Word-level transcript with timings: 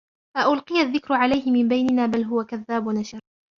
أَؤُلْقِيَ 0.37 0.81
الذِّكْرُ 0.81 1.13
عَلَيْهِ 1.13 1.51
مِن 1.51 1.67
بَيْنِنَا 1.67 2.05
بَلْ 2.05 2.23
هُوَ 2.25 2.43
كَذَّابٌ 2.43 2.89
أَشِرٌ 2.99 3.19